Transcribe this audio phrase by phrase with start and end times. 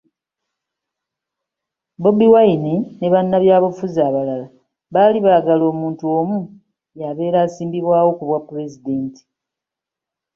[2.01, 4.47] Bobi Wine ne bannabyabufuzi abalala
[4.93, 6.39] baali baagala omuntu omu
[6.99, 9.21] y'abeera asimbibwawo kubwa Pulezidenti.